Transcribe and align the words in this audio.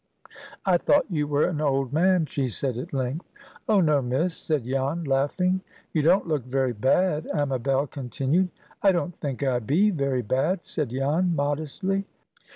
"I 0.65 0.79
thought 0.79 1.11
you 1.11 1.27
were 1.27 1.47
an 1.47 1.61
old 1.61 1.93
man!" 1.93 2.25
she 2.25 2.47
said, 2.47 2.75
at 2.75 2.91
length. 2.91 3.29
"Oh, 3.69 3.81
no, 3.81 4.01
Miss," 4.01 4.35
said 4.35 4.63
Jan, 4.63 5.03
laughing. 5.03 5.61
"You 5.93 6.01
don't 6.01 6.27
look 6.27 6.43
very 6.43 6.73
bad," 6.73 7.27
Amabel 7.31 7.85
continued. 7.85 8.49
"I 8.81 8.93
don't 8.93 9.15
think 9.15 9.43
I 9.43 9.59
be 9.59 9.91
very 9.91 10.23
bad," 10.23 10.65
said 10.65 10.89
Jan, 10.89 11.35
modestly. 11.35 12.05